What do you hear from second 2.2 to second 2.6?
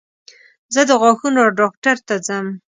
ځم.